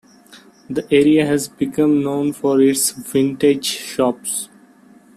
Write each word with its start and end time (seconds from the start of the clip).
The 0.67 0.83
area 0.91 1.27
has 1.27 1.47
become 1.47 2.01
known 2.01 2.33
for 2.33 2.59
its 2.59 2.89
vintage 2.89 3.65
shops. 3.67 4.49